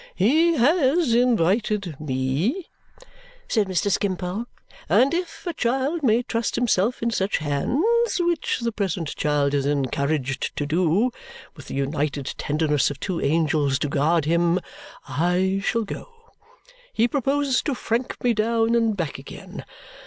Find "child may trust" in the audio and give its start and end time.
5.53-6.55